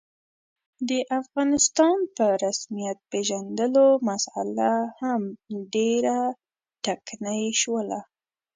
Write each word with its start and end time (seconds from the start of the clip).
د 0.89 0.91
افغانستان 1.19 1.97
په 2.15 2.25
رسمیت 2.45 2.97
پېژندلو 3.11 3.85
مسعله 4.09 4.71
هم 4.99 5.21
ډېره 5.73 6.17
ټکنۍ 6.85 7.43
شوله. 7.61 7.99